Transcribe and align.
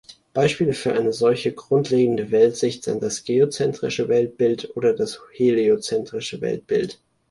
Beispiele 0.33 0.73
für 0.73 0.93
eine 0.95 1.13
solche 1.13 1.53
„grundlegende 1.53 2.31
Weltsicht“ 2.31 2.83
sind 2.85 3.03
das 3.03 3.23
geozentrische 3.23 4.07
Weltbild 4.07 4.75
oder 4.75 4.93
das 4.95 5.21
heliozentrische 5.33 6.41
Weltbild. 6.41 6.99